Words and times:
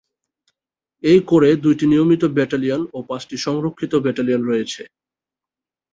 এই 1.03 1.19
কোরে 1.29 1.49
দুইটি 1.63 1.85
নিয়মিত 1.87 2.23
ব্যাটেলিয়ন 2.37 2.81
ও 2.93 2.99
পাঁচটি 3.09 3.35
সংরক্ষিত 3.37 3.93
ব্যাটেলিয়ন 3.95 4.41
রয়েছে। 4.45 4.81